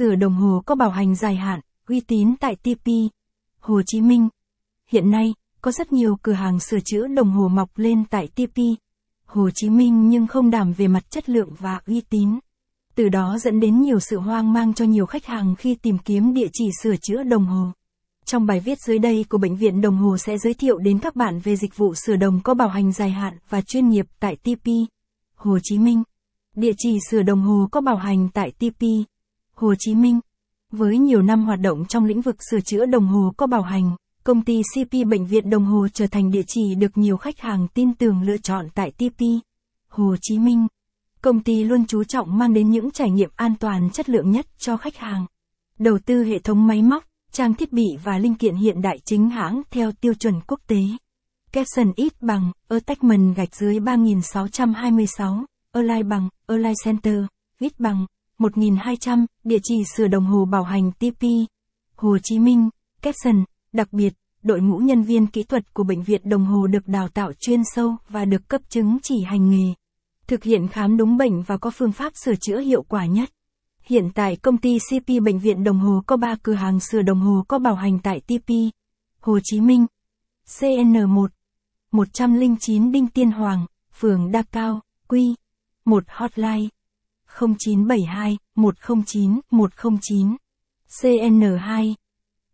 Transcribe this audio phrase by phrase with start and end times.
[0.00, 2.86] Sửa đồng hồ có bảo hành dài hạn, uy tín tại TP,
[3.60, 4.28] Hồ Chí Minh.
[4.90, 8.58] Hiện nay, có rất nhiều cửa hàng sửa chữa đồng hồ mọc lên tại TP,
[9.24, 12.38] Hồ Chí Minh nhưng không đảm về mặt chất lượng và uy tín.
[12.94, 16.34] Từ đó dẫn đến nhiều sự hoang mang cho nhiều khách hàng khi tìm kiếm
[16.34, 17.66] địa chỉ sửa chữa đồng hồ.
[18.24, 21.16] Trong bài viết dưới đây của Bệnh viện Đồng Hồ sẽ giới thiệu đến các
[21.16, 24.36] bạn về dịch vụ sửa đồng có bảo hành dài hạn và chuyên nghiệp tại
[24.36, 24.66] TP,
[25.34, 26.02] Hồ Chí Minh.
[26.56, 28.82] Địa chỉ sửa đồng hồ có bảo hành tại TP,
[29.60, 30.20] Hồ Chí Minh.
[30.72, 33.96] Với nhiều năm hoạt động trong lĩnh vực sửa chữa đồng hồ có bảo hành,
[34.24, 37.68] công ty CP Bệnh viện Đồng Hồ trở thành địa chỉ được nhiều khách hàng
[37.74, 39.22] tin tưởng lựa chọn tại TP,
[39.88, 40.66] Hồ Chí Minh.
[41.22, 44.46] Công ty luôn chú trọng mang đến những trải nghiệm an toàn chất lượng nhất
[44.58, 45.26] cho khách hàng.
[45.78, 49.30] Đầu tư hệ thống máy móc, trang thiết bị và linh kiện hiện đại chính
[49.30, 50.80] hãng theo tiêu chuẩn quốc tế.
[51.52, 57.24] Capson ít bằng, attachment gạch dưới 3626, Align bằng, Align Center,
[57.58, 58.06] ít bằng,
[58.40, 61.24] 1200, địa chỉ sửa đồng hồ bảo hành TP.
[61.96, 62.70] Hồ Chí Minh,
[63.02, 66.88] Capson, đặc biệt, đội ngũ nhân viên kỹ thuật của bệnh viện đồng hồ được
[66.88, 69.74] đào tạo chuyên sâu và được cấp chứng chỉ hành nghề.
[70.26, 73.30] Thực hiện khám đúng bệnh và có phương pháp sửa chữa hiệu quả nhất.
[73.82, 77.20] Hiện tại công ty CP Bệnh viện Đồng Hồ có 3 cửa hàng sửa đồng
[77.20, 78.50] hồ có bảo hành tại TP,
[79.20, 79.86] Hồ Chí Minh,
[80.46, 81.28] CN1,
[81.92, 85.34] 109 Đinh Tiên Hoàng, phường Đa Cao, Quy,
[85.84, 86.68] 1 Hotline,
[87.38, 90.36] 0972 109 109,
[90.88, 91.94] CN2,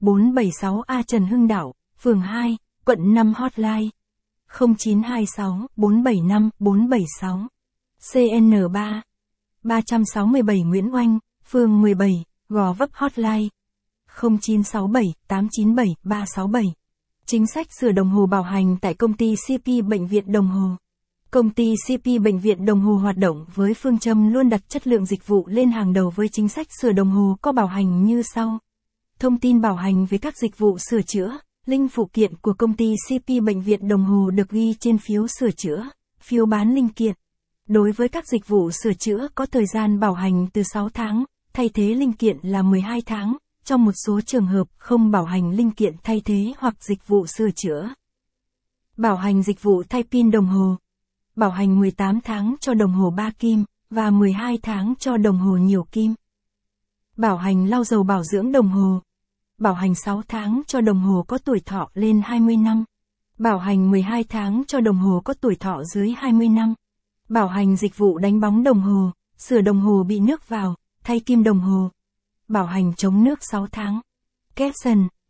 [0.01, 3.91] 476A Trần Hưng Đạo, phường 2, quận 5 Hotline,
[4.49, 7.49] 0926 475 476,
[8.13, 9.01] CN3,
[9.63, 11.19] 367 Nguyễn Oanh,
[11.51, 13.49] phường 17, Gò Vấp Hotline
[14.23, 16.73] 0967 897 367.
[17.27, 20.77] Chính sách sửa đồng hồ bảo hành tại công ty CP Bệnh viện Đồng Hồ.
[21.31, 24.87] Công ty CP Bệnh viện Đồng Hồ hoạt động với phương châm luôn đặt chất
[24.87, 28.05] lượng dịch vụ lên hàng đầu với chính sách sửa đồng hồ có bảo hành
[28.05, 28.59] như sau.
[29.19, 32.77] Thông tin bảo hành về các dịch vụ sửa chữa, link phụ kiện của công
[32.77, 35.89] ty CP Bệnh viện Đồng Hồ được ghi trên phiếu sửa chữa,
[36.21, 37.15] phiếu bán linh kiện.
[37.69, 41.25] Đối với các dịch vụ sửa chữa có thời gian bảo hành từ 6 tháng,
[41.53, 45.51] thay thế linh kiện là 12 tháng, trong một số trường hợp không bảo hành
[45.51, 47.89] linh kiện thay thế hoặc dịch vụ sửa chữa.
[48.97, 50.77] Bảo hành dịch vụ thay pin đồng hồ.
[51.37, 55.57] Bảo hành 18 tháng cho đồng hồ 3 kim, và 12 tháng cho đồng hồ
[55.57, 56.15] nhiều kim.
[57.17, 59.01] Bảo hành lau dầu bảo dưỡng đồng hồ.
[59.59, 62.85] Bảo hành 6 tháng cho đồng hồ có tuổi thọ lên 20 năm.
[63.39, 66.75] Bảo hành 12 tháng cho đồng hồ có tuổi thọ dưới 20 năm.
[67.29, 71.21] Bảo hành dịch vụ đánh bóng đồng hồ, sửa đồng hồ bị nước vào, thay
[71.21, 71.91] kim đồng hồ.
[72.49, 74.01] Bảo hành chống nước 6 tháng.
[74.55, 75.09] Capson